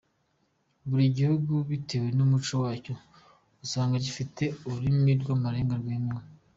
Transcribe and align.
Buri 0.87 1.05
gihugu 1.17 1.53
bitewe 1.69 2.07
n’umuco 2.17 2.53
wacyo 2.63 2.93
usanga 3.63 3.95
gifite 4.05 4.43
ururimi 4.67 5.11
rw’amarenga 5.21 5.73
rwemewe. 5.81 6.23